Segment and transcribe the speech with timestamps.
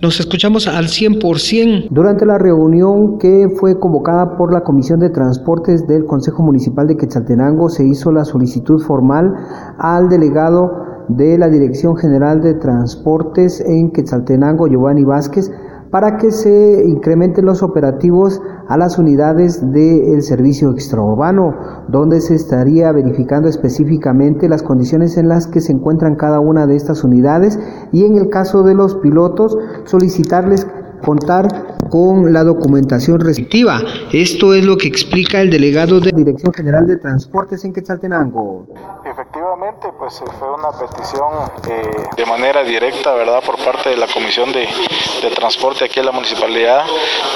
[0.00, 1.88] Nos escuchamos al 100%.
[1.90, 6.96] Durante la reunión que fue convocada por la Comisión de Transportes del Consejo Municipal de
[6.96, 9.34] Quetzaltenango, se hizo la solicitud formal
[9.76, 10.70] al delegado
[11.08, 15.50] de la Dirección General de Transportes en Quetzaltenango, Giovanni Vázquez,
[15.90, 21.54] para que se incrementen los operativos a las unidades del servicio extraurbano,
[21.88, 26.76] donde se estaría verificando específicamente las condiciones en las que se encuentran cada una de
[26.76, 27.58] estas unidades
[27.92, 30.66] y en el caso de los pilotos solicitarles
[31.04, 31.48] contar
[31.88, 33.80] con la documentación restrictiva.
[34.12, 38.66] Esto es lo que explica el delegado de Dirección General de Transportes en Quetzaltenango.
[39.04, 41.28] Efectivamente, pues fue una petición
[41.68, 41.82] eh,
[42.16, 44.68] de manera directa, ¿verdad?, por parte de la Comisión de,
[45.34, 46.82] Transporte aquí en la municipalidad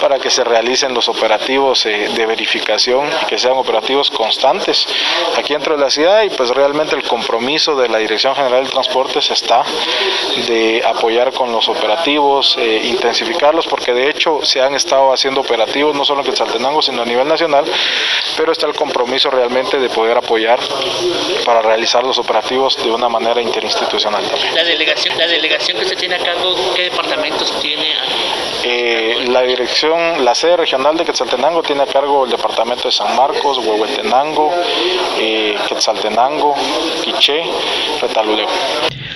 [0.00, 4.86] para que se realicen los operativos eh, de verificación y que sean operativos constantes
[5.38, 8.70] aquí dentro de la ciudad y pues realmente el compromiso de la Dirección General de
[8.70, 9.62] Transportes está
[10.48, 15.94] de apoyar con los operativos, eh, intensificarlos, porque de hecho se han estado haciendo operativos
[15.94, 17.64] no solo en Quetzaltenango, sino a nivel nacional,
[18.36, 20.58] pero está el compromiso realmente de poder apoyar
[21.44, 24.54] para realizar los operativos de una manera interinstitucional también.
[24.54, 27.92] La delegación, la delegación que usted tiene a cargo, ¿qué departamentos tiene?
[28.64, 33.16] Eh, la dirección, la sede regional de Quetzaltenango tiene a cargo el departamento de San
[33.16, 34.52] Marcos, Huehuetenango,
[35.18, 36.54] eh, Quetzaltenango,
[37.04, 37.42] Quiché,
[38.00, 38.46] Retaluleo.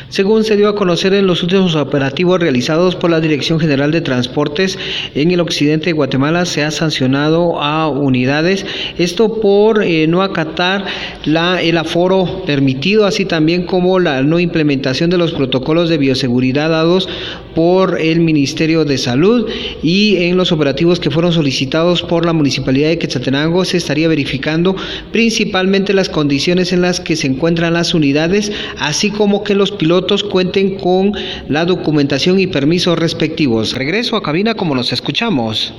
[0.09, 4.01] Según se dio a conocer en los últimos operativos realizados por la Dirección General de
[4.01, 4.79] Transportes
[5.15, 8.65] en el occidente de Guatemala, se ha sancionado a unidades,
[9.07, 10.85] esto por eh, no acatar
[11.25, 16.71] la, el aforo permitido, así también como la no implementación de los protocolos de bioseguridad
[16.71, 17.09] dados
[17.55, 19.49] por el Ministerio de Salud
[19.83, 24.77] y en los operativos que fueron solicitados por la Municipalidad de Quetzaltenango se estaría verificando
[25.13, 30.25] principalmente las condiciones en las que se encuentran las unidades, así como que los pilotos
[30.25, 31.13] cuenten con
[31.49, 33.73] la documentación y permisos respectivos.
[33.73, 35.73] Regreso a cabina como nos escuchamos.